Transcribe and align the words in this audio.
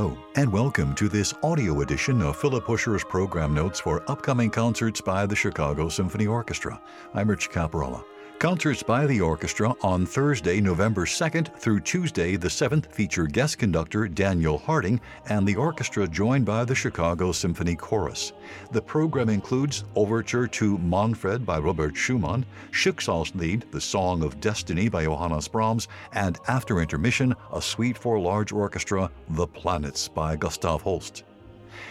Hello, 0.00 0.16
and 0.34 0.50
welcome 0.50 0.94
to 0.94 1.10
this 1.10 1.34
audio 1.42 1.82
edition 1.82 2.22
of 2.22 2.34
Philip 2.34 2.64
Huscher's 2.64 3.04
program 3.04 3.52
notes 3.52 3.78
for 3.78 4.02
upcoming 4.10 4.48
concerts 4.48 4.98
by 4.98 5.26
the 5.26 5.36
Chicago 5.36 5.90
Symphony 5.90 6.26
Orchestra. 6.26 6.80
I'm 7.12 7.28
Rich 7.28 7.50
Caparella. 7.50 8.02
Concerts 8.40 8.82
by 8.82 9.04
the 9.04 9.20
orchestra 9.20 9.74
on 9.82 10.06
Thursday, 10.06 10.62
November 10.62 11.04
2nd 11.04 11.54
through 11.58 11.78
Tuesday, 11.80 12.36
the 12.36 12.48
7th, 12.48 12.90
feature 12.90 13.26
guest 13.26 13.58
conductor 13.58 14.08
Daniel 14.08 14.56
Harding 14.56 14.98
and 15.26 15.46
the 15.46 15.56
orchestra 15.56 16.08
joined 16.08 16.46
by 16.46 16.64
the 16.64 16.74
Chicago 16.74 17.32
Symphony 17.32 17.76
Chorus. 17.76 18.32
The 18.72 18.80
program 18.80 19.28
includes 19.28 19.84
Overture 19.94 20.46
to 20.46 20.78
Manfred 20.78 21.44
by 21.44 21.58
Robert 21.58 21.94
Schumann, 21.94 22.46
Schicksalslied, 22.72 23.70
the 23.72 23.80
Song 23.80 24.22
of 24.22 24.40
Destiny 24.40 24.88
by 24.88 25.04
Johannes 25.04 25.46
Brahms, 25.46 25.88
and 26.14 26.38
after 26.48 26.80
intermission, 26.80 27.34
a 27.52 27.60
suite 27.60 27.98
for 27.98 28.18
large 28.18 28.52
orchestra, 28.52 29.10
The 29.28 29.46
Planets 29.46 30.08
by 30.08 30.36
Gustav 30.36 30.80
Holst. 30.80 31.24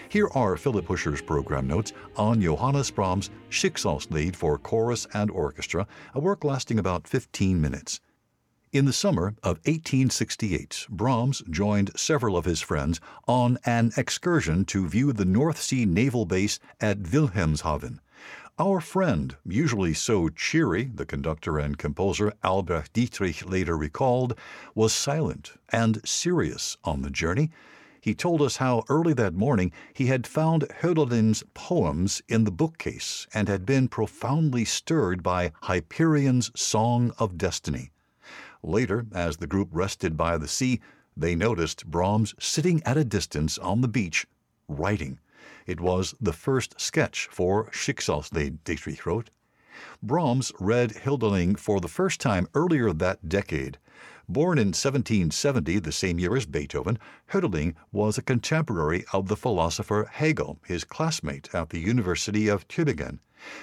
Here 0.10 0.30
are 0.34 0.58
Philip 0.58 0.88
Huscher's 0.88 1.22
program 1.22 1.68
notes 1.68 1.94
on 2.16 2.42
Johannes 2.42 2.92
Brahms' 2.92 3.30
Schicksalslied 3.50 4.36
for 4.36 4.58
chorus 4.58 5.08
and 5.14 5.30
orchestra, 5.32 5.88
a 6.14 6.20
work 6.20 6.44
lasting 6.44 6.80
about 6.80 7.08
15 7.08 7.60
minutes. 7.60 8.00
In 8.72 8.86
the 8.86 8.94
summer 8.94 9.30
of 9.42 9.58
1868, 9.66 10.86
Brahms 10.92 11.42
joined 11.50 11.90
several 11.96 12.38
of 12.38 12.46
his 12.46 12.62
friends 12.62 13.00
on 13.28 13.58
an 13.66 13.92
excursion 13.98 14.64
to 14.66 14.88
view 14.88 15.12
the 15.12 15.26
North 15.26 15.60
Sea 15.60 15.86
naval 15.86 16.26
base 16.26 16.60
at 16.80 17.00
Wilhelmshaven. 17.02 18.00
Our 18.60 18.80
friend, 18.82 19.38
usually 19.44 19.94
so 19.94 20.30
cheery, 20.30 20.92
the 20.94 21.06
conductor 21.06 21.58
and 21.58 21.78
composer 21.78 22.34
Albrecht 22.44 22.94
Dietrich 22.94 23.50
later 23.50 23.78
recalled, 23.78 24.38
was 24.76 24.94
silent 24.94 25.54
and 25.70 26.02
serious 26.08 26.78
on 26.84 27.02
the 27.02 27.10
journey 27.10 27.50
he 28.02 28.14
told 28.14 28.42
us 28.42 28.58
how 28.58 28.84
early 28.90 29.14
that 29.14 29.34
morning 29.34 29.72
he 29.94 30.08
had 30.08 30.26
found 30.26 30.64
Hölderlin's 30.82 31.44
poems 31.54 32.22
in 32.28 32.44
the 32.44 32.52
bookcase 32.52 33.28
and 33.34 33.48
had 33.48 33.66
been 33.66 33.88
profoundly 33.88 34.66
stirred 34.66 35.22
by 35.22 35.52
Hyperion's 35.64 36.52
Song 36.56 37.12
of 37.18 37.38
Destiny. 37.38 37.92
Later, 38.64 39.06
as 39.12 39.38
the 39.38 39.48
group 39.48 39.70
rested 39.72 40.16
by 40.16 40.38
the 40.38 40.48
sea, 40.48 40.80
they 41.16 41.36
noticed 41.36 41.86
Brahms 41.86 42.34
sitting 42.40 42.82
at 42.84 42.98
a 42.98 43.04
distance 43.04 43.58
on 43.58 43.82
the 43.82 43.88
beach, 43.88 44.26
writing. 44.68 45.20
It 45.66 45.80
was 45.80 46.16
the 46.22 46.34
first 46.34 46.80
sketch 46.80 47.28
for 47.32 47.70
Schicksalslied, 47.72 48.60
Dietrich 48.64 49.06
wrote. 49.06 49.30
Brahms 50.02 50.52
read 50.60 50.92
Hölderlin 50.92 51.58
for 51.58 51.80
the 51.80 51.88
first 51.88 52.20
time 52.20 52.48
earlier 52.54 52.92
that 52.94 53.28
decade 53.30 53.78
Born 54.32 54.60
in 54.60 54.68
1770, 54.68 55.80
the 55.80 55.92
same 55.92 56.20
year 56.20 56.36
as 56.36 56.46
Beethoven, 56.46 57.00
Hölderlin 57.32 57.74
was 57.92 58.16
a 58.16 58.22
contemporary 58.22 59.04
of 59.12 59.28
the 59.28 59.36
philosopher 59.36 60.08
Hegel, 60.12 60.60
his 60.64 60.84
classmate 60.84 61.50
at 61.52 61.72
the 61.72 61.80
University 61.80 62.48
of 62.48 62.68
Tübingen. 62.68 63.18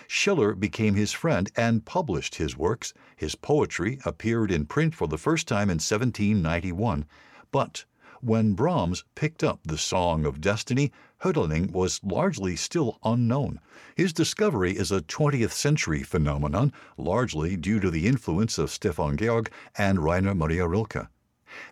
Schiller 0.09 0.57
became 0.57 0.97
his 0.97 1.13
friend 1.13 1.53
and 1.57 1.85
published 1.85 2.35
his 2.35 2.57
works. 2.57 2.93
His 3.15 3.37
poetry 3.37 4.01
appeared 4.05 4.51
in 4.51 4.67
print 4.67 4.97
for 4.97 5.07
the 5.07 5.17
first 5.17 5.47
time 5.47 5.71
in 5.71 5.79
1791. 5.79 7.05
But 7.53 7.85
when 8.27 8.55
Brahms 8.55 9.05
picked 9.15 9.45
up 9.45 9.61
the 9.63 9.79
Song 9.79 10.27
of 10.27 10.41
Destiny, 10.41 10.91
Hölderlin 11.23 11.71
was 11.71 12.01
largely 12.03 12.57
still 12.57 12.99
unknown. 13.05 13.61
His 13.95 14.13
discovery 14.13 14.73
is 14.73 14.91
a 14.91 15.01
20th 15.01 15.53
century 15.53 16.03
phenomenon, 16.03 16.73
largely 16.97 17.57
due 17.57 17.79
to 17.79 17.89
the 17.89 18.09
influence 18.09 18.59
of 18.59 18.73
Stefan 18.73 19.17
George 19.17 19.47
and 19.79 20.03
Rainer 20.03 20.35
Maria 20.35 20.67
Rilke. 20.67 21.07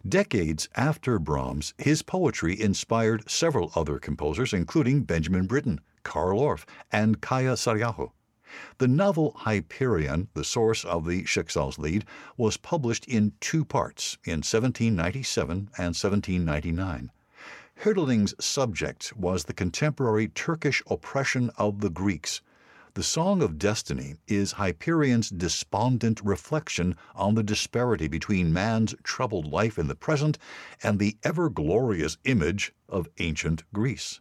Decades 0.08 0.68
after 0.76 1.18
Brahms, 1.18 1.74
his 1.76 2.02
poetry 2.02 2.58
inspired 2.60 3.28
several 3.28 3.72
other 3.74 3.98
composers, 3.98 4.52
including 4.52 5.02
Benjamin 5.02 5.46
Britten, 5.46 5.80
Carl 6.04 6.38
Orff, 6.38 6.64
and 6.92 7.20
Kaija 7.20 7.56
Saariaho. 7.56 8.12
The 8.78 8.88
novel 8.88 9.32
Hyperion, 9.38 10.28
the 10.34 10.44
source 10.44 10.84
of 10.84 11.06
the 11.06 11.24
Schicksalslied, 11.24 12.04
was 12.36 12.56
published 12.56 13.04
in 13.06 13.32
two 13.40 13.64
parts 13.64 14.18
in 14.24 14.38
1797 14.38 15.70
and 15.78 15.94
1799. 15.94 17.10
Hölderlin's 17.82 18.34
subject 18.44 19.12
was 19.16 19.44
the 19.44 19.52
contemporary 19.52 20.28
Turkish 20.28 20.82
oppression 20.86 21.50
of 21.56 21.80
the 21.80 21.90
Greeks. 21.90 22.40
The 22.94 23.02
Song 23.02 23.42
of 23.42 23.58
Destiny 23.58 24.14
is 24.28 24.52
Hyperion's 24.52 25.28
despondent 25.28 26.20
reflection 26.22 26.94
on 27.16 27.34
the 27.34 27.42
disparity 27.42 28.06
between 28.06 28.52
man's 28.52 28.94
troubled 29.02 29.50
life 29.50 29.78
in 29.78 29.88
the 29.88 29.96
present 29.96 30.38
and 30.82 31.00
the 31.00 31.16
ever 31.24 31.50
glorious 31.50 32.18
image 32.24 32.72
of 32.88 33.08
ancient 33.18 33.64
Greece. 33.72 34.20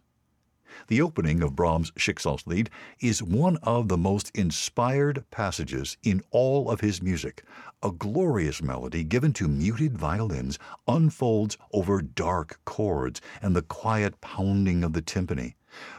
The 0.88 1.00
opening 1.00 1.42
of 1.42 1.56
Brahms' 1.56 1.90
Schicksalslied 1.92 2.68
is 3.00 3.22
one 3.22 3.56
of 3.62 3.88
the 3.88 3.96
most 3.96 4.30
inspired 4.34 5.24
passages 5.30 5.96
in 6.02 6.22
all 6.30 6.70
of 6.70 6.80
his 6.80 7.02
music. 7.02 7.44
A 7.82 7.90
glorious 7.90 8.62
melody 8.62 9.04
given 9.04 9.32
to 9.34 9.48
muted 9.48 9.96
violins 9.96 10.58
unfolds 10.86 11.56
over 11.72 12.02
dark 12.02 12.60
chords 12.64 13.20
and 13.40 13.54
the 13.54 13.62
quiet 13.62 14.20
pounding 14.20 14.84
of 14.84 14.92
the 14.92 15.02
timpani. 15.02 15.54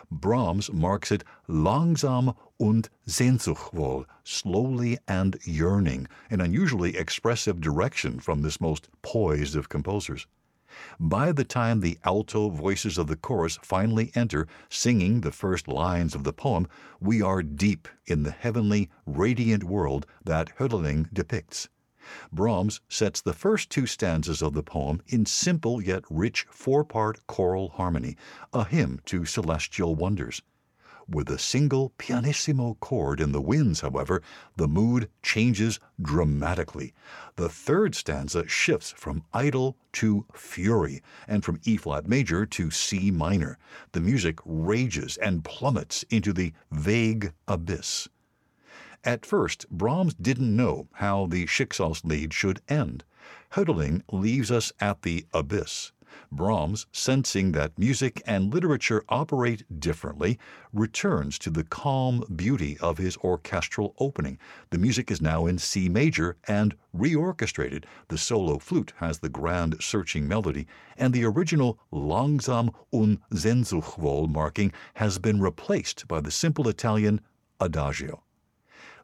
Brahms 0.09 0.71
marks 0.71 1.11
it 1.11 1.23
langsam 1.47 2.35
und 2.59 2.89
sehnsuchtsvoll, 3.07 4.05
slowly 4.23 4.97
and 5.07 5.37
yearning, 5.43 6.07
an 6.29 6.41
unusually 6.41 6.95
expressive 6.95 7.59
direction 7.59 8.19
from 8.19 8.41
this 8.41 8.61
most 8.61 8.87
poised 9.01 9.55
of 9.55 9.67
composers. 9.67 10.27
By 10.99 11.31
the 11.31 11.45
time 11.45 11.79
the 11.79 11.97
alto 12.03 12.49
voices 12.49 12.97
of 12.97 13.07
the 13.07 13.15
chorus 13.15 13.57
finally 13.61 14.11
enter, 14.13 14.45
singing 14.69 15.21
the 15.21 15.31
first 15.31 15.69
lines 15.69 16.13
of 16.13 16.25
the 16.25 16.33
poem, 16.33 16.67
we 16.99 17.21
are 17.21 17.41
deep 17.41 17.87
in 18.05 18.23
the 18.23 18.31
heavenly, 18.31 18.89
radiant 19.05 19.63
world 19.63 20.05
that 20.25 20.57
Hölderlin 20.57 21.13
depicts. 21.13 21.69
Brahms 22.31 22.81
sets 22.89 23.21
the 23.21 23.33
first 23.33 23.69
two 23.69 23.87
stanzas 23.87 24.41
of 24.41 24.53
the 24.53 24.63
poem 24.63 25.01
in 25.07 25.25
simple 25.25 25.81
yet 25.81 26.03
rich 26.09 26.45
four 26.51 26.83
part 26.83 27.25
choral 27.25 27.69
harmony, 27.69 28.17
a 28.53 28.63
hymn 28.65 28.99
to 29.05 29.25
celestial 29.25 29.95
wonders. 29.95 30.41
With 31.07 31.29
a 31.29 31.37
single 31.37 31.89
pianissimo 31.99 32.77
chord 32.79 33.21
in 33.21 33.31
the 33.31 33.41
winds, 33.41 33.81
however, 33.81 34.23
the 34.55 34.67
mood 34.67 35.07
changes 35.21 35.79
dramatically. 36.01 36.93
The 37.35 37.47
third 37.47 37.93
stanza 37.93 38.47
shifts 38.47 38.91
from 38.97 39.23
idyll 39.31 39.77
to 39.93 40.25
fury, 40.33 41.03
and 41.27 41.45
from 41.45 41.59
E 41.63 41.77
flat 41.77 42.07
major 42.07 42.47
to 42.47 42.71
C 42.71 43.11
minor. 43.11 43.59
The 43.91 44.01
music 44.01 44.39
rages 44.45 45.17
and 45.17 45.43
plummets 45.43 46.03
into 46.09 46.33
the 46.33 46.53
vague 46.71 47.33
abyss. 47.47 48.07
At 49.03 49.27
first, 49.27 49.69
Brahms 49.69 50.15
didn't 50.15 50.55
know 50.55 50.87
how 50.93 51.27
the 51.27 51.45
Schicksalslied 51.45 52.33
should 52.33 52.61
end. 52.67 53.03
Hölderlin 53.51 54.01
leaves 54.11 54.49
us 54.49 54.73
at 54.79 55.03
the 55.03 55.27
abyss. 55.31 55.91
Brahms, 56.31 56.85
sensing 56.91 57.51
that 57.51 57.77
music 57.77 58.21
and 58.25 58.53
literature 58.53 59.03
operate 59.09 59.63
differently, 59.79 60.39
returns 60.73 61.37
to 61.39 61.49
the 61.49 61.63
calm 61.63 62.23
beauty 62.35 62.77
of 62.79 62.97
his 62.97 63.17
orchestral 63.17 63.93
opening. 63.99 64.37
The 64.69 64.77
music 64.77 65.11
is 65.11 65.21
now 65.21 65.45
in 65.45 65.57
C 65.57 65.89
major 65.89 66.37
and 66.47 66.75
reorchestrated. 66.95 67.85
The 68.07 68.17
solo 68.17 68.59
flute 68.59 68.93
has 68.97 69.19
the 69.19 69.29
grand 69.29 69.77
searching 69.81 70.27
melody, 70.27 70.67
and 70.97 71.13
the 71.13 71.25
original 71.25 71.79
langsam 71.91 72.73
und 72.91 73.19
sehnsuchtsvoll 73.31 74.29
marking 74.29 74.71
has 74.95 75.19
been 75.19 75.41
replaced 75.41 76.07
by 76.07 76.21
the 76.21 76.31
simple 76.31 76.67
Italian 76.67 77.21
adagio. 77.59 78.23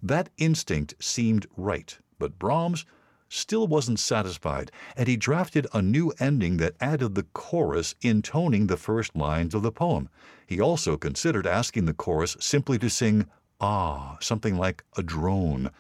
That 0.04 0.30
instinct 0.38 0.96
seemed 1.00 1.46
right, 1.56 1.98
but 2.18 2.40
Brahms 2.40 2.86
still 3.34 3.66
wasn't 3.66 3.98
satisfied, 3.98 4.70
and 4.98 5.08
he 5.08 5.16
drafted 5.16 5.66
a 5.74 5.82
new 5.82 6.12
ending 6.20 6.58
that 6.58 6.76
added 6.82 7.16
the 7.16 7.24
chorus 7.32 7.96
intoning 8.02 8.68
the 8.68 8.76
first 8.76 9.16
lines 9.16 9.56
of 9.56 9.62
the 9.62 9.72
poem. 9.72 10.10
He 10.46 10.60
also 10.60 10.98
considered 10.98 11.48
asking 11.48 11.86
the 11.86 11.94
chorus 11.94 12.36
simply 12.42 12.78
to 12.80 12.90
sing 12.90 13.26
ah, 13.62 14.18
something 14.20 14.58
like 14.58 14.84
a 14.98 15.02
drone. 15.04 15.72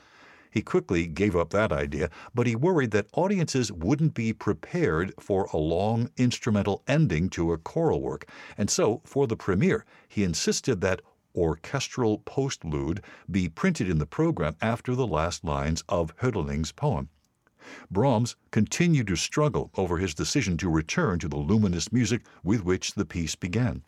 He 0.50 0.62
quickly 0.62 1.07
gave 1.07 1.36
up 1.36 1.50
that 1.50 1.74
idea, 1.74 2.09
but 2.33 2.48
he 2.48 2.56
worried 2.56 2.92
that 2.92 3.07
audiences 3.13 3.69
wouldn't 3.69 4.13
be 4.13 4.31
prepared 4.31 5.13
for 5.19 5.50
a 5.51 5.57
long 5.57 6.09
instrumental 6.15 6.83
ending 6.88 7.30
to 7.31 7.51
a 7.51 7.57
choral 7.57 8.01
work, 8.01 8.30
and 8.57 8.69
so, 8.69 9.01
for 9.03 9.27
the 9.27 9.36
premiere, 9.36 9.83
he 10.07 10.24
insisted 10.24 10.80
that 10.81 11.01
orchestral 11.36 12.19
postlude 12.19 13.03
be 13.30 13.50
printed 13.50 13.89
in 13.89 13.98
the 13.98 14.06
program 14.06 14.56
after 14.62 14.95
the 14.95 15.07
last 15.07 15.44
lines 15.44 15.83
of 15.89 16.15
Hölderlin's 16.18 16.71
poem. 16.71 17.09
Brahms 17.89 18.35
continued 18.51 19.07
to 19.07 19.15
struggle 19.15 19.71
over 19.75 19.97
his 19.97 20.13
decision 20.13 20.57
to 20.57 20.69
return 20.69 21.19
to 21.19 21.27
the 21.27 21.37
luminous 21.37 21.91
music 21.91 22.21
with 22.43 22.63
which 22.63 22.93
the 22.93 23.05
piece 23.05 23.35
began. 23.35 23.83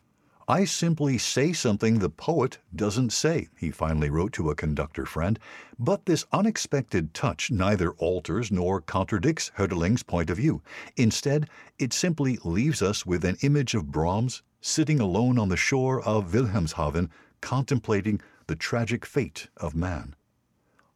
I 0.46 0.66
simply 0.66 1.16
say 1.16 1.54
something 1.54 1.98
the 1.98 2.10
poet 2.10 2.58
doesn't 2.76 3.14
say, 3.14 3.48
he 3.56 3.70
finally 3.70 4.10
wrote 4.10 4.34
to 4.34 4.50
a 4.50 4.54
conductor 4.54 5.06
friend. 5.06 5.38
But 5.78 6.04
this 6.04 6.26
unexpected 6.32 7.14
touch 7.14 7.50
neither 7.50 7.92
alters 7.92 8.52
nor 8.52 8.82
contradicts 8.82 9.50
Hölderlin's 9.56 10.02
point 10.02 10.28
of 10.28 10.36
view. 10.36 10.60
Instead, 10.96 11.48
it 11.78 11.94
simply 11.94 12.38
leaves 12.44 12.82
us 12.82 13.06
with 13.06 13.24
an 13.24 13.38
image 13.40 13.74
of 13.74 13.90
Brahms 13.90 14.42
sitting 14.60 15.00
alone 15.00 15.38
on 15.38 15.48
the 15.48 15.56
shore 15.56 16.02
of 16.02 16.32
Wilhelmshaven, 16.32 17.08
contemplating 17.40 18.20
the 18.46 18.56
tragic 18.56 19.06
fate 19.06 19.48
of 19.56 19.74
man. 19.74 20.14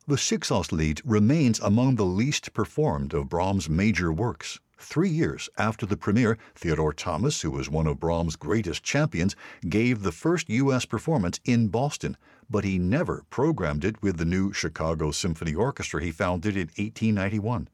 The 0.09 0.17
Schicksalslied 0.17 1.03
remains 1.05 1.61
among 1.61 1.97
the 1.97 2.07
least 2.07 2.55
performed 2.55 3.13
of 3.13 3.29
Brahms' 3.29 3.69
major 3.69 4.11
works. 4.11 4.59
Three 4.79 5.11
years 5.11 5.51
after 5.59 5.85
the 5.85 5.99
premiere, 5.99 6.39
Theodore 6.55 6.95
Thomas, 6.95 7.43
who 7.43 7.51
was 7.51 7.69
one 7.69 7.87
of 7.87 8.01
Brahms' 8.01 8.35
greatest 8.35 8.83
champions, 8.83 9.37
gave 9.69 10.01
the 10.01 10.11
first 10.11 10.49
U.S. 10.49 10.87
performance 10.87 11.41
in 11.45 11.69
Boston, 11.69 12.17
but 12.49 12.65
he 12.65 12.79
never 12.79 13.27
programmed 13.29 13.85
it 13.85 14.01
with 14.01 14.17
the 14.17 14.25
new 14.25 14.51
Chicago 14.51 15.11
Symphony 15.11 15.55
Orchestra 15.55 16.03
he 16.03 16.11
founded 16.11 16.57
in 16.57 16.69
1891. 16.69 17.69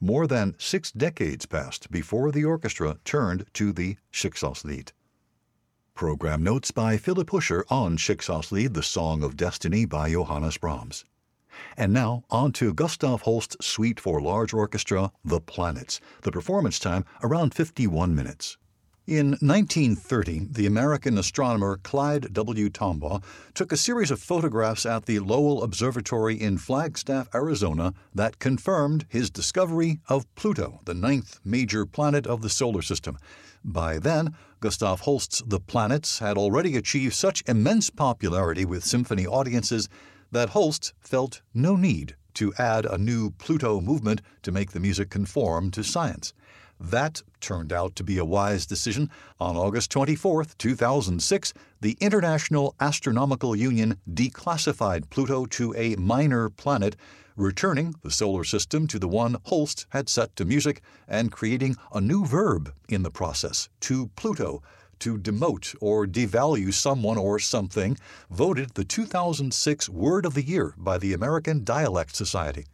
More 0.00 0.26
than 0.26 0.56
six 0.58 0.90
decades 0.90 1.46
passed 1.46 1.88
before 1.88 2.32
the 2.32 2.44
orchestra 2.44 2.98
turned 3.04 3.46
to 3.54 3.72
the 3.72 3.96
Schicksalslied. 4.12 4.90
Program 5.94 6.42
notes 6.42 6.72
by 6.72 6.96
Philip 6.96 7.30
Huscher 7.30 7.62
on 7.70 7.96
Schicksalslied, 7.96 8.74
the 8.74 8.82
Song 8.82 9.22
of 9.22 9.36
Destiny 9.36 9.84
by 9.84 10.10
Johannes 10.10 10.58
Brahms. 10.58 11.04
And 11.76 11.92
now, 11.92 12.24
on 12.30 12.52
to 12.52 12.74
Gustav 12.74 13.22
Holst's 13.22 13.64
suite 13.64 14.00
for 14.00 14.20
large 14.20 14.52
orchestra, 14.52 15.12
The 15.24 15.40
Planets. 15.40 16.00
The 16.22 16.32
performance 16.32 16.78
time 16.78 17.04
around 17.22 17.54
51 17.54 18.14
minutes. 18.14 18.56
In 19.10 19.30
1930, 19.40 20.46
the 20.52 20.66
American 20.66 21.18
astronomer 21.18 21.78
Clyde 21.78 22.32
W. 22.32 22.68
Tombaugh 22.70 23.20
took 23.54 23.72
a 23.72 23.76
series 23.76 24.12
of 24.12 24.22
photographs 24.22 24.86
at 24.86 25.06
the 25.06 25.18
Lowell 25.18 25.64
Observatory 25.64 26.40
in 26.40 26.58
Flagstaff, 26.58 27.28
Arizona, 27.34 27.92
that 28.14 28.38
confirmed 28.38 29.06
his 29.08 29.28
discovery 29.28 29.98
of 30.08 30.32
Pluto, 30.36 30.78
the 30.84 30.94
ninth 30.94 31.40
major 31.44 31.86
planet 31.86 32.24
of 32.24 32.42
the 32.42 32.48
solar 32.48 32.82
system. 32.82 33.18
By 33.64 33.98
then, 33.98 34.36
Gustav 34.60 35.00
Holst's 35.00 35.42
The 35.44 35.58
Planets 35.58 36.20
had 36.20 36.38
already 36.38 36.76
achieved 36.76 37.14
such 37.14 37.42
immense 37.48 37.90
popularity 37.90 38.64
with 38.64 38.84
symphony 38.84 39.26
audiences 39.26 39.88
that 40.32 40.50
Holst 40.50 40.92
felt 41.00 41.42
no 41.54 41.76
need 41.76 42.16
to 42.34 42.52
add 42.58 42.86
a 42.86 42.98
new 42.98 43.30
Pluto 43.30 43.80
movement 43.80 44.22
to 44.42 44.52
make 44.52 44.72
the 44.72 44.80
music 44.80 45.10
conform 45.10 45.70
to 45.72 45.82
science. 45.82 46.32
That 46.80 47.22
turned 47.40 47.72
out 47.72 47.94
to 47.96 48.04
be 48.04 48.16
a 48.16 48.24
wise 48.24 48.64
decision. 48.64 49.10
On 49.38 49.56
August 49.56 49.90
24, 49.90 50.44
2006, 50.56 51.52
the 51.82 51.96
International 52.00 52.74
Astronomical 52.80 53.54
Union 53.54 53.98
declassified 54.10 55.10
Pluto 55.10 55.44
to 55.46 55.74
a 55.76 55.96
minor 55.96 56.48
planet, 56.48 56.96
returning 57.36 57.94
the 58.02 58.10
solar 58.10 58.44
system 58.44 58.86
to 58.86 58.98
the 58.98 59.08
one 59.08 59.36
Holst 59.44 59.86
had 59.90 60.08
set 60.08 60.34
to 60.36 60.46
music 60.46 60.80
and 61.06 61.30
creating 61.30 61.76
a 61.92 62.00
new 62.00 62.24
verb 62.24 62.72
in 62.88 63.02
the 63.02 63.10
process, 63.10 63.68
to 63.80 64.06
Pluto, 64.16 64.62
to 65.00 65.18
demote 65.18 65.74
or 65.80 66.06
devalue 66.06 66.72
someone 66.72 67.18
or 67.18 67.38
something, 67.38 67.98
voted 68.30 68.70
the 68.74 68.84
2006 68.84 69.88
Word 69.88 70.24
of 70.24 70.34
the 70.34 70.42
Year 70.42 70.74
by 70.76 70.98
the 70.98 71.12
American 71.12 71.64
Dialect 71.64 72.14
Society. 72.14 72.66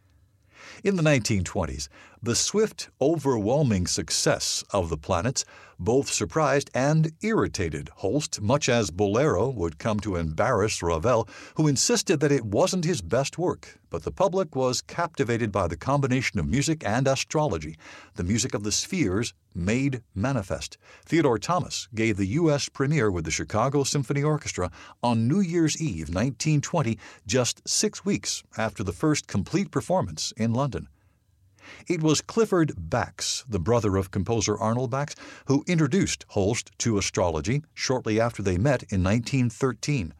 In 0.83 0.95
the 0.95 1.03
1920s, 1.03 1.89
the 2.21 2.35
swift, 2.35 2.89
overwhelming 2.99 3.87
success 3.87 4.63
of 4.71 4.89
the 4.89 4.97
planets 4.97 5.45
both 5.79 6.11
surprised 6.11 6.71
and 6.73 7.11
irritated 7.21 7.89
Holst, 7.97 8.41
much 8.41 8.67
as 8.67 8.89
Bolero 8.89 9.49
would 9.49 9.77
come 9.77 9.99
to 9.99 10.15
embarrass 10.15 10.81
Ravel, 10.81 11.27
who 11.55 11.67
insisted 11.67 12.19
that 12.19 12.31
it 12.31 12.45
wasn't 12.45 12.85
his 12.85 13.01
best 13.01 13.37
work. 13.37 13.79
But 13.89 14.03
the 14.03 14.11
public 14.11 14.55
was 14.55 14.81
captivated 14.81 15.51
by 15.51 15.67
the 15.67 15.77
combination 15.77 16.39
of 16.39 16.47
music 16.47 16.83
and 16.85 17.07
astrology, 17.07 17.77
the 18.15 18.23
music 18.23 18.53
of 18.53 18.63
the 18.63 18.71
spheres 18.71 19.33
made 19.53 20.01
manifest. 20.15 20.77
Theodore 21.05 21.39
Thomas 21.39 21.87
gave 21.93 22.17
the 22.17 22.25
U.S. 22.25 22.69
premiere 22.69 23.11
with 23.11 23.25
the 23.25 23.31
Chicago 23.31 23.83
Symphony 23.83 24.23
Orchestra 24.23 24.71
on 25.03 25.27
New 25.27 25.39
Year's 25.39 25.81
Eve 25.81 26.09
1920, 26.09 26.97
just 27.25 27.67
six 27.67 28.03
weeks 28.03 28.43
after 28.57 28.83
the 28.83 28.91
first 28.91 29.27
complete 29.27 29.71
performance 29.71 30.33
in 30.37 30.53
London. 30.53 30.87
It 31.87 32.01
was 32.01 32.21
Clifford 32.21 32.73
Bax, 32.77 33.45
the 33.47 33.59
brother 33.59 33.97
of 33.97 34.11
composer 34.11 34.57
Arnold 34.57 34.91
Bax, 34.91 35.15
who 35.45 35.63
introduced 35.67 36.25
Holst 36.29 36.71
to 36.79 36.97
astrology 36.97 37.63
shortly 37.73 38.19
after 38.19 38.43
they 38.43 38.57
met 38.57 38.83
in 38.83 39.03
1913. 39.03 40.13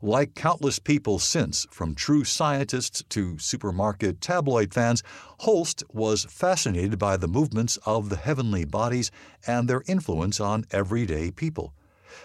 Like 0.00 0.36
countless 0.36 0.78
people 0.78 1.18
since, 1.18 1.66
from 1.70 1.96
true 1.96 2.22
scientists 2.22 3.02
to 3.08 3.38
supermarket 3.38 4.20
tabloid 4.20 4.72
fans, 4.72 5.02
Holst 5.40 5.82
was 5.92 6.24
fascinated 6.26 6.98
by 6.98 7.16
the 7.16 7.26
movements 7.26 7.78
of 7.84 8.08
the 8.08 8.16
heavenly 8.16 8.64
bodies 8.64 9.10
and 9.46 9.68
their 9.68 9.82
influence 9.88 10.38
on 10.38 10.66
everyday 10.70 11.32
people. 11.32 11.72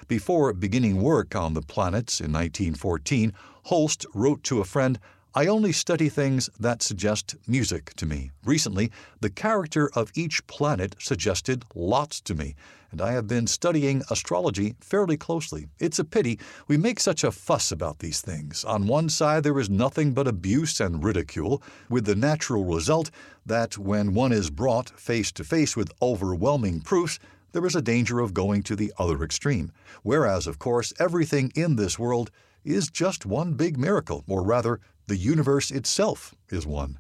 Before 0.07 0.53
beginning 0.53 1.01
work 1.01 1.35
on 1.35 1.55
the 1.55 1.61
planets 1.61 2.19
in 2.19 2.31
1914, 2.31 3.33
Holst 3.63 4.05
wrote 4.13 4.43
to 4.43 4.61
a 4.61 4.65
friend, 4.65 4.99
I 5.35 5.47
only 5.47 5.71
study 5.71 6.09
things 6.09 6.47
that 6.59 6.83
suggest 6.83 7.35
music 7.47 7.95
to 7.95 8.05
me. 8.05 8.29
Recently, 8.45 8.91
the 9.19 9.31
character 9.31 9.89
of 9.95 10.11
each 10.13 10.45
planet 10.45 10.95
suggested 10.99 11.65
lots 11.73 12.21
to 12.21 12.35
me, 12.35 12.53
and 12.91 13.01
I 13.01 13.13
have 13.13 13.27
been 13.27 13.47
studying 13.47 14.03
astrology 14.11 14.75
fairly 14.79 15.17
closely. 15.17 15.69
It's 15.79 15.97
a 15.97 16.03
pity 16.03 16.37
we 16.67 16.77
make 16.77 16.99
such 16.99 17.23
a 17.23 17.31
fuss 17.31 17.71
about 17.71 17.97
these 17.97 18.21
things. 18.21 18.63
On 18.63 18.85
one 18.85 19.09
side, 19.09 19.41
there 19.41 19.59
is 19.59 19.71
nothing 19.71 20.13
but 20.13 20.27
abuse 20.27 20.79
and 20.79 21.03
ridicule, 21.03 21.63
with 21.89 22.05
the 22.05 22.15
natural 22.15 22.65
result 22.65 23.09
that 23.43 23.75
when 23.75 24.13
one 24.13 24.33
is 24.33 24.51
brought 24.51 24.91
face 24.99 25.31
to 25.31 25.43
face 25.43 25.75
with 25.75 25.91
overwhelming 25.99 26.81
proofs, 26.81 27.17
there 27.53 27.65
is 27.65 27.75
a 27.75 27.81
danger 27.81 28.19
of 28.19 28.35
going 28.35 28.61
to 28.61 28.75
the 28.75 28.93
other 28.99 29.23
extreme. 29.23 29.71
Whereas, 30.03 30.45
of 30.45 30.59
course, 30.59 30.93
everything 30.99 31.51
in 31.55 31.75
this 31.75 31.97
world 31.97 32.29
is 32.63 32.89
just 32.89 33.25
one 33.25 33.53
big 33.55 33.77
miracle, 33.77 34.23
or 34.27 34.43
rather, 34.43 34.79
the 35.07 35.17
universe 35.17 35.71
itself 35.71 36.33
is 36.49 36.65
one. 36.65 36.99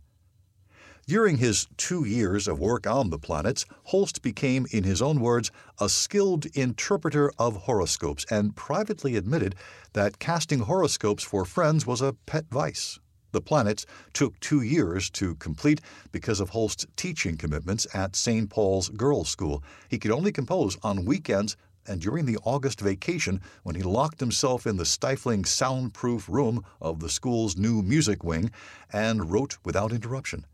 During 1.05 1.37
his 1.37 1.67
two 1.75 2.05
years 2.05 2.47
of 2.47 2.59
work 2.59 2.87
on 2.87 3.09
the 3.09 3.19
planets, 3.19 3.65
Holst 3.85 4.21
became, 4.21 4.65
in 4.71 4.85
his 4.85 5.01
own 5.01 5.19
words, 5.19 5.51
a 5.77 5.89
skilled 5.89 6.45
interpreter 6.55 7.33
of 7.37 7.63
horoscopes 7.63 8.25
and 8.29 8.55
privately 8.55 9.17
admitted 9.17 9.55
that 9.91 10.19
casting 10.19 10.61
horoscopes 10.61 11.23
for 11.23 11.43
friends 11.43 11.85
was 11.85 12.01
a 12.01 12.15
pet 12.25 12.45
vice. 12.49 12.99
The 13.33 13.41
planets 13.41 13.85
took 14.13 14.39
two 14.39 14.61
years 14.61 15.09
to 15.11 15.35
complete 15.35 15.81
because 16.13 16.39
of 16.39 16.51
Holst's 16.51 16.85
teaching 16.95 17.35
commitments 17.35 17.85
at 17.93 18.15
St. 18.15 18.49
Paul's 18.49 18.87
Girls' 18.89 19.27
School. 19.27 19.61
He 19.89 19.99
could 19.99 20.11
only 20.11 20.31
compose 20.31 20.77
on 20.83 21.03
weekends 21.03 21.57
and 21.87 22.01
during 22.01 22.25
the 22.25 22.37
August 22.43 22.79
vacation, 22.81 23.41
when 23.63 23.75
he 23.75 23.83
locked 23.83 24.19
himself 24.19 24.65
in 24.65 24.77
the 24.77 24.85
stifling 24.85 25.45
soundproof 25.45 26.27
room 26.29 26.63
of 26.81 26.99
the 26.99 27.09
school's 27.09 27.57
new 27.57 27.81
music 27.81 28.23
wing 28.23 28.51
and 28.91 29.31
wrote 29.31 29.57
without 29.63 29.91
interruption. 29.91 30.45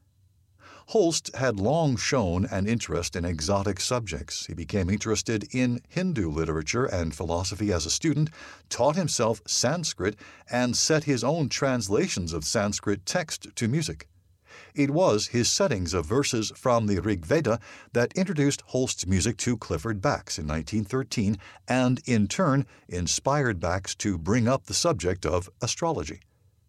Holst 0.90 1.36
had 1.36 1.60
long 1.60 1.98
shown 1.98 2.46
an 2.46 2.66
interest 2.66 3.16
in 3.16 3.24
exotic 3.24 3.80
subjects. 3.80 4.48
He 4.48 4.56
became 4.56 4.90
interested 4.90 5.48
in 5.54 5.82
Hindu 5.88 6.32
literature 6.32 6.86
and 6.86 7.14
philosophy 7.14 7.72
as 7.72 7.86
a 7.86 7.92
student, 7.92 8.32
taught 8.70 8.96
himself 8.96 9.40
Sanskrit, 9.46 10.16
and 10.50 10.76
set 10.76 11.04
his 11.04 11.24
own 11.24 11.48
translations 11.48 12.34
of 12.34 12.44
Sanskrit 12.44 13.06
text 13.06 13.56
to 13.56 13.68
music. 13.68 14.08
It 14.76 14.92
was 14.92 15.28
his 15.28 15.50
settings 15.50 15.94
of 15.94 16.06
verses 16.06 16.52
from 16.56 16.88
the 16.88 17.00
Rig 17.00 17.26
Veda 17.26 17.60
that 17.94 18.14
introduced 18.14 18.64
Holst's 18.68 19.08
music 19.08 19.38
to 19.38 19.58
Clifford 19.58 20.02
Bax 20.02 20.38
in 20.38 20.48
1913 20.48 21.38
and, 21.68 22.02
in 22.06 22.28
turn, 22.28 22.66
inspired 22.88 23.60
Bax 23.60 23.96
to 23.96 24.18
bring 24.18 24.48
up 24.48 24.66
the 24.66 24.74
subject 24.74 25.26
of 25.26 25.50
astrology. 25.62 26.22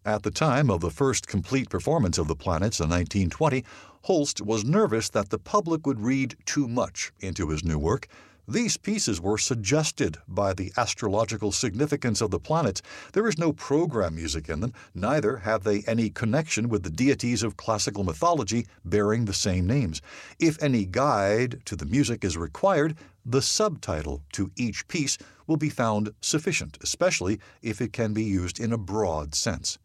At 0.03 0.23
the 0.23 0.31
time 0.31 0.71
of 0.71 0.81
the 0.81 0.89
first 0.89 1.27
complete 1.27 1.69
performance 1.69 2.17
of 2.17 2.27
the 2.27 2.35
planets 2.35 2.79
in 2.79 2.89
1920, 2.89 3.63
Holst 4.03 4.41
was 4.41 4.65
nervous 4.65 5.09
that 5.09 5.29
the 5.29 5.37
public 5.37 5.85
would 5.85 5.99
read 5.99 6.35
too 6.45 6.67
much 6.67 7.11
into 7.19 7.49
his 7.49 7.63
new 7.63 7.77
work 7.77 8.07
these 8.47 8.77
pieces 8.77 9.21
were 9.21 9.37
suggested 9.37 10.17
by 10.27 10.53
the 10.53 10.71
astrological 10.75 11.51
significance 11.51 12.21
of 12.21 12.31
the 12.31 12.39
planets. 12.39 12.81
There 13.13 13.27
is 13.27 13.37
no 13.37 13.53
program 13.53 14.15
music 14.15 14.49
in 14.49 14.59
them, 14.59 14.73
neither 14.93 15.37
have 15.37 15.63
they 15.63 15.81
any 15.81 16.09
connection 16.09 16.67
with 16.67 16.83
the 16.83 16.89
deities 16.89 17.43
of 17.43 17.57
classical 17.57 18.03
mythology 18.03 18.65
bearing 18.83 19.25
the 19.25 19.33
same 19.33 19.67
names. 19.67 20.01
If 20.39 20.61
any 20.61 20.85
guide 20.85 21.61
to 21.65 21.75
the 21.75 21.85
music 21.85 22.23
is 22.23 22.37
required, 22.37 22.97
the 23.25 23.41
subtitle 23.41 24.23
to 24.33 24.51
each 24.55 24.87
piece 24.87 25.17
will 25.47 25.57
be 25.57 25.69
found 25.69 26.13
sufficient, 26.21 26.77
especially 26.81 27.39
if 27.61 27.81
it 27.81 27.93
can 27.93 28.13
be 28.13 28.23
used 28.23 28.59
in 28.59 28.73
a 28.73 28.77
broad 28.77 29.35
sense. 29.35 29.77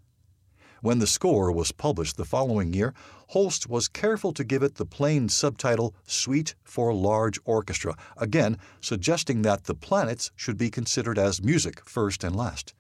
When 0.83 0.99
the 0.99 1.06
score 1.06 1.50
was 1.50 1.73
published 1.73 2.16
the 2.16 2.25
following 2.25 2.75
year, 2.75 2.92
Holst 3.28 3.68
was 3.68 3.88
careful 3.88 4.33
to 4.33 4.45
give 4.45 4.62
it 4.62 4.75
the 4.75 4.85
plain 4.85 5.28
subtitle 5.28 5.95
Suite 6.06 6.54
for 6.64 6.92
Large 6.92 7.38
Orchestra, 7.45 7.97
again 8.16 8.59
suggesting 8.80 9.42
that 9.42 9.64
the 9.64 9.75
planets 9.75 10.30
should 10.37 10.59
be 10.59 10.71
considered 10.71 11.18
as 11.18 11.42
music 11.42 11.80
first 11.88 12.23
and 12.23 12.37
last. 12.37 12.75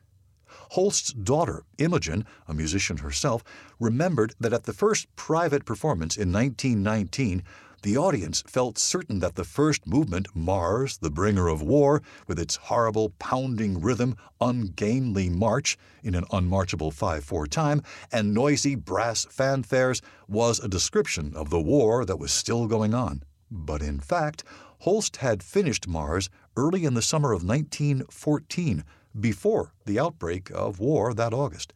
Holst's 0.70 1.12
daughter, 1.12 1.64
Imogen, 1.78 2.26
a 2.46 2.54
musician 2.54 2.98
herself, 2.98 3.42
remembered 3.80 4.34
that 4.40 4.52
at 4.52 4.64
the 4.64 4.72
first 4.72 5.06
private 5.16 5.64
performance 5.64 6.16
in 6.16 6.32
1919, 6.32 7.42
the 7.86 7.96
audience 7.96 8.42
felt 8.48 8.78
certain 8.78 9.20
that 9.20 9.36
the 9.36 9.44
first 9.44 9.86
movement, 9.86 10.26
Mars, 10.34 10.98
the 10.98 11.08
bringer 11.08 11.46
of 11.46 11.62
war, 11.62 12.02
with 12.26 12.36
its 12.36 12.56
horrible 12.56 13.10
pounding 13.20 13.80
rhythm, 13.80 14.16
ungainly 14.40 15.30
march 15.30 15.78
in 16.02 16.16
an 16.16 16.24
unmarchable 16.32 16.90
5 16.90 17.22
4 17.22 17.46
time, 17.46 17.80
and 18.10 18.34
noisy 18.34 18.74
brass 18.74 19.24
fanfares, 19.26 20.02
was 20.26 20.58
a 20.58 20.66
description 20.66 21.32
of 21.36 21.50
the 21.50 21.60
war 21.60 22.04
that 22.04 22.18
was 22.18 22.32
still 22.32 22.66
going 22.66 22.92
on. 22.92 23.22
But 23.52 23.82
in 23.82 24.00
fact, 24.00 24.42
Holst 24.80 25.18
had 25.18 25.40
finished 25.40 25.86
Mars 25.86 26.28
early 26.56 26.86
in 26.86 26.94
the 26.94 27.02
summer 27.02 27.30
of 27.30 27.44
1914, 27.44 28.82
before 29.20 29.72
the 29.84 29.98
outbreak 29.98 30.50
of 30.50 30.80
war 30.80 31.14
that 31.14 31.32
August. 31.32 31.72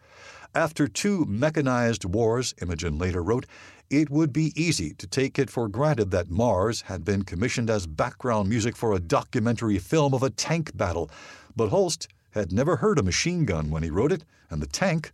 After 0.55 0.89
two 0.89 1.25
mechanized 1.27 2.05
wars, 2.05 2.55
Imogen 2.61 2.99
later 2.99 3.23
wrote, 3.23 3.47
it 3.89 4.11
would 4.11 4.33
be 4.33 4.53
easy 4.61 4.95
to 4.95 5.07
take 5.07 5.39
it 5.39 5.49
for 5.49 5.69
granted 5.69 6.11
that 6.11 6.29
Mars 6.29 6.83
had 6.83 7.05
been 7.05 7.23
commissioned 7.23 7.71
as 7.71 7.87
background 7.87 8.49
music 8.49 8.77
for 8.77 8.93
a 8.93 8.99
documentary 8.99 9.79
film 9.79 10.13
of 10.13 10.25
a 10.25 10.31
tank 10.31 10.77
battle, 10.77 11.09
but 11.55 11.69
Holst 11.69 12.09
had 12.33 12.53
never 12.53 12.77
heard 12.77 12.99
a 12.99 13.05
machine 13.05 13.45
gun 13.45 13.71
when 13.71 13.85
he 13.85 13.91
wrote 13.91 14.11
it, 14.11 14.25
and 14.51 14.61
the 14.61 14.67
tank 14.67 15.13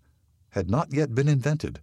had 0.51 0.71
not 0.71 0.95
yet 0.95 1.15
been 1.15 1.29
invented. 1.29 1.81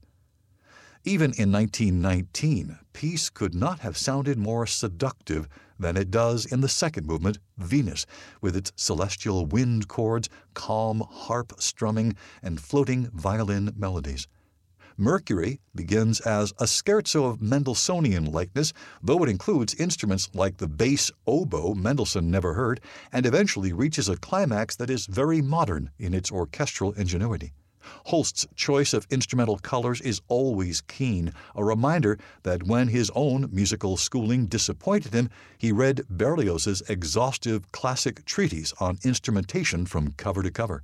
Even 1.05 1.33
in 1.33 1.51
1919, 1.51 2.79
peace 2.93 3.29
could 3.29 3.53
not 3.53 3.79
have 3.79 3.97
sounded 3.97 4.37
more 4.37 4.65
seductive 4.65 5.49
than 5.77 5.97
it 5.97 6.09
does 6.09 6.45
in 6.45 6.61
the 6.61 6.69
second 6.69 7.05
movement, 7.05 7.39
Venus, 7.57 8.05
with 8.39 8.55
its 8.55 8.71
celestial 8.77 9.45
wind 9.45 9.89
chords, 9.89 10.29
calm 10.53 11.03
harp 11.09 11.51
strumming, 11.59 12.15
and 12.41 12.61
floating 12.61 13.09
violin 13.13 13.73
melodies. 13.75 14.29
Mercury 14.95 15.59
begins 15.75 16.21
as 16.21 16.53
a 16.57 16.67
scherzo 16.67 17.25
of 17.25 17.41
Mendelssohnian 17.41 18.31
likeness, 18.31 18.71
though 19.01 19.21
it 19.23 19.29
includes 19.29 19.75
instruments 19.75 20.29
like 20.33 20.55
the 20.55 20.69
bass 20.69 21.11
oboe 21.27 21.73
Mendelssohn 21.73 22.31
never 22.31 22.53
heard, 22.53 22.79
and 23.11 23.25
eventually 23.25 23.73
reaches 23.73 24.07
a 24.07 24.15
climax 24.15 24.77
that 24.77 24.89
is 24.89 25.07
very 25.07 25.41
modern 25.41 25.89
in 25.99 26.13
its 26.13 26.31
orchestral 26.31 26.93
ingenuity. 26.93 27.51
Holst's 28.05 28.47
choice 28.55 28.93
of 28.93 29.07
instrumental 29.09 29.57
colors 29.57 30.01
is 30.01 30.21
always 30.27 30.81
keen, 30.81 31.33
a 31.55 31.63
reminder 31.63 32.17
that 32.43 32.63
when 32.63 32.87
his 32.87 33.11
own 33.15 33.49
musical 33.51 33.97
schooling 33.97 34.45
disappointed 34.47 35.13
him, 35.13 35.29
he 35.57 35.71
read 35.71 36.05
Berlioz's 36.09 36.81
exhaustive 36.89 37.71
classic 37.71 38.25
treatise 38.25 38.73
on 38.79 38.99
instrumentation 39.03 39.85
from 39.85 40.13
cover 40.13 40.43
to 40.43 40.51
cover. 40.51 40.83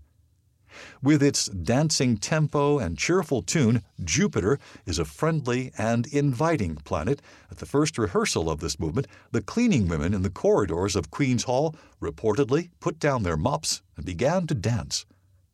With 1.02 1.24
its 1.24 1.48
dancing 1.48 2.18
tempo 2.18 2.78
and 2.78 2.98
cheerful 2.98 3.42
tune, 3.42 3.82
Jupiter 4.04 4.60
is 4.86 5.00
a 5.00 5.06
friendly 5.06 5.72
and 5.78 6.06
inviting 6.08 6.76
planet. 6.76 7.22
At 7.50 7.58
the 7.58 7.66
first 7.66 7.98
rehearsal 7.98 8.50
of 8.50 8.60
this 8.60 8.80
movement, 8.80 9.08
the 9.32 9.42
cleaning 9.42 9.88
women 9.88 10.14
in 10.14 10.22
the 10.22 10.30
corridors 10.30 10.96
of 10.96 11.10
Queen's 11.10 11.46
Hall 11.46 11.76
reportedly 12.00 12.70
put 12.80 13.00
down 13.00 13.24
their 13.24 13.38
mops 13.38 13.82
and 13.98 14.06
began 14.06 14.46
to 14.48 14.54
dance. 14.54 15.06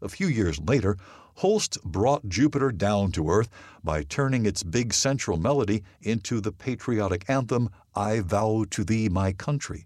A 0.02 0.10
few 0.10 0.28
years 0.28 0.60
later, 0.60 0.98
Holst 1.40 1.78
brought 1.84 2.30
Jupiter 2.30 2.72
down 2.72 3.12
to 3.12 3.30
earth 3.30 3.50
by 3.84 4.04
turning 4.04 4.46
its 4.46 4.64
big 4.64 4.94
central 4.94 5.38
melody 5.38 5.84
into 6.02 6.40
the 6.40 6.54
patriotic 6.54 7.30
anthem, 7.30 7.70
I 7.94 8.22
Vow 8.22 8.66
to 8.70 8.86
Thee 8.86 9.10
My 9.10 9.34
Country. 9.34 9.86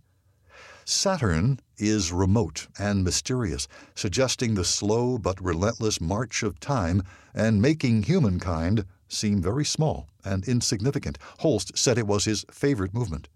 Saturn 0.85 1.59
is 1.77 2.11
remote 2.11 2.67
and 2.77 3.03
mysterious, 3.03 3.67
suggesting 3.95 4.53
the 4.53 4.63
slow 4.63 5.17
but 5.17 5.43
relentless 5.43 5.99
march 5.99 6.43
of 6.43 6.59
time 6.59 7.01
and 7.33 7.61
making 7.61 8.03
humankind 8.03 8.85
seem 9.07 9.41
very 9.41 9.65
small 9.65 10.07
and 10.23 10.47
insignificant. 10.47 11.17
Holst 11.39 11.75
said 11.75 11.97
it 11.97 12.05
was 12.07 12.25
his 12.25 12.45
favorite 12.51 12.93
movement. 12.93 13.27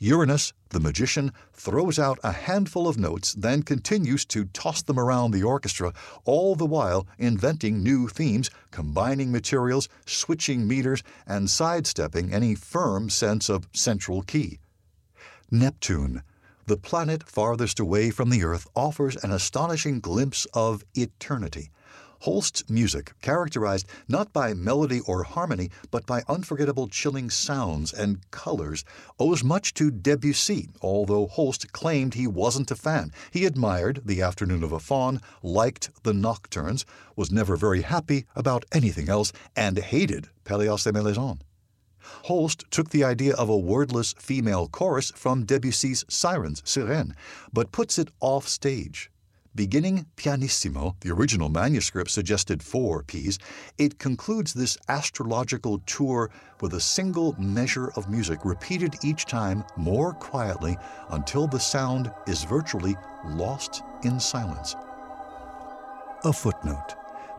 Uranus, 0.00 0.52
the 0.68 0.78
magician, 0.78 1.32
throws 1.52 1.98
out 1.98 2.18
a 2.22 2.30
handful 2.30 2.86
of 2.86 2.98
notes, 2.98 3.32
then 3.32 3.62
continues 3.62 4.24
to 4.26 4.44
toss 4.46 4.82
them 4.82 4.98
around 4.98 5.32
the 5.32 5.42
orchestra, 5.42 5.92
all 6.24 6.54
the 6.54 6.66
while 6.66 7.06
inventing 7.18 7.82
new 7.82 8.06
themes, 8.06 8.50
combining 8.70 9.32
materials, 9.32 9.88
switching 10.06 10.68
meters, 10.68 11.02
and 11.26 11.50
sidestepping 11.50 12.32
any 12.32 12.54
firm 12.54 13.10
sense 13.10 13.48
of 13.48 13.68
central 13.72 14.22
key. 14.22 14.60
Neptune, 15.50 16.22
the 16.66 16.76
planet 16.76 17.28
farthest 17.28 17.80
away 17.80 18.10
from 18.10 18.30
the 18.30 18.44
Earth, 18.44 18.66
offers 18.76 19.16
an 19.16 19.32
astonishing 19.32 20.00
glimpse 20.00 20.46
of 20.54 20.84
eternity. 20.94 21.70
Holst's 22.20 22.68
music, 22.68 23.12
characterized 23.20 23.86
not 24.08 24.32
by 24.32 24.54
melody 24.54 25.00
or 25.00 25.22
harmony, 25.22 25.70
but 25.90 26.04
by 26.06 26.22
unforgettable 26.28 26.88
chilling 26.88 27.30
sounds 27.30 27.92
and 27.92 28.28
colors, 28.30 28.84
owes 29.18 29.44
much 29.44 29.72
to 29.74 29.90
Debussy, 29.90 30.68
although 30.82 31.26
Holst 31.26 31.72
claimed 31.72 32.14
he 32.14 32.26
wasn't 32.26 32.70
a 32.70 32.76
fan. 32.76 33.12
He 33.30 33.44
admired 33.44 34.02
The 34.04 34.22
Afternoon 34.22 34.62
of 34.62 34.72
a 34.72 34.80
Faun, 34.80 35.20
liked 35.42 35.90
the 36.02 36.12
Nocturnes, 36.12 36.84
was 37.14 37.30
never 37.30 37.56
very 37.56 37.82
happy 37.82 38.26
about 38.34 38.64
anything 38.72 39.08
else, 39.08 39.32
and 39.54 39.78
hated 39.78 40.28
Pelléas 40.44 40.86
et 40.86 40.94
Mélisande. 40.94 41.42
Holst 42.24 42.64
took 42.70 42.90
the 42.90 43.04
idea 43.04 43.34
of 43.34 43.48
a 43.48 43.56
wordless 43.56 44.14
female 44.18 44.66
chorus 44.66 45.12
from 45.14 45.44
Debussy's 45.44 46.04
Sirens, 46.08 46.62
Sirène, 46.62 47.12
but 47.52 47.70
puts 47.70 47.98
it 47.98 48.10
off 48.20 48.48
stage. 48.48 49.10
Beginning 49.54 50.06
pianissimo, 50.16 50.94
the 51.00 51.10
original 51.10 51.48
manuscript 51.48 52.10
suggested 52.10 52.62
four 52.62 53.02
Ps, 53.02 53.38
it 53.78 53.98
concludes 53.98 54.52
this 54.52 54.76
astrological 54.88 55.78
tour 55.86 56.30
with 56.60 56.74
a 56.74 56.80
single 56.80 57.34
measure 57.40 57.90
of 57.96 58.08
music 58.08 58.44
repeated 58.44 58.94
each 59.02 59.24
time 59.24 59.64
more 59.76 60.12
quietly 60.12 60.76
until 61.10 61.46
the 61.46 61.58
sound 61.58 62.12
is 62.26 62.44
virtually 62.44 62.96
lost 63.24 63.82
in 64.04 64.20
silence. 64.20 64.76
A 66.24 66.32
footnote. 66.32 66.94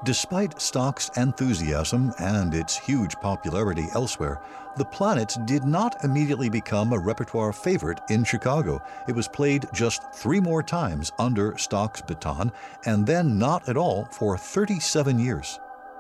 Despite 0.06 0.62
Stock's 0.62 1.10
enthusiasm 1.18 2.14
and 2.20 2.54
its 2.54 2.78
huge 2.78 3.16
popularity 3.18 3.88
elsewhere, 3.94 4.40
The 4.78 4.86
Planets 4.86 5.38
did 5.46 5.66
not 5.66 6.06
immediately 6.06 6.50
become 6.50 6.94
a 6.94 7.00
repertoire 7.00 7.52
favorite 7.52 8.00
in 8.10 8.24
Chicago. 8.24 8.82
It 9.10 9.16
was 9.16 9.28
played 9.28 9.68
just 9.74 10.14
three 10.14 10.40
more 10.40 10.64
times 10.64 11.12
under 11.20 11.58
Stock's 11.58 12.02
baton, 12.02 12.54
and 12.86 13.06
then 13.06 13.38
not 13.38 13.68
at 13.68 13.76
all 13.76 14.06
for 14.06 14.38
37 14.38 15.20
years 15.20 15.60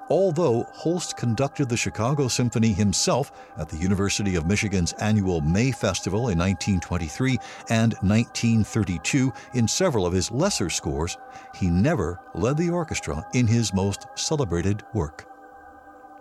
although 0.10 0.64
Holst 0.74 1.18
conducted 1.18 1.70
the 1.70 1.78
Chicago 1.78 2.28
Symphony 2.28 2.74
himself 2.74 3.32
at 3.58 3.70
the 3.70 3.78
University 3.78 4.36
of 4.36 4.46
Michigan's 4.46 4.94
annual 4.94 5.42
May 5.42 5.72
Festival 5.72 6.30
in 6.30 6.38
1923 6.38 7.38
and 7.70 7.94
1932 8.02 9.32
in 9.54 9.68
several 9.68 10.06
of 10.06 10.14
his 10.14 10.32
lesser 10.32 10.70
scores, 10.70 11.18
he 11.56 11.70
never 11.70 12.20
led 12.34 12.58
the 12.58 12.70
orchestra 12.70 13.26
in 13.34 13.48
his 13.48 13.74
most 13.74 14.08
celebrated 14.16 14.84
work. 14.94 15.26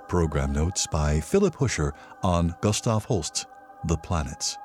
Program 0.08 0.52
notes 0.52 0.86
by 0.86 1.20
Philip 1.20 1.54
Huscher 1.56 1.92
on 2.22 2.54
Gustav 2.60 3.04
Holst's 3.04 3.46
The 3.84 3.96
Planets. 3.96 4.56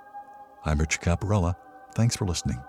I'm 0.63 0.79
Rich 0.79 1.01
Caparella. 1.01 1.55
Thanks 1.95 2.15
for 2.15 2.25
listening. 2.25 2.63